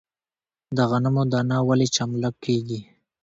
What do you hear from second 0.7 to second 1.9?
د غنمو دانه ولې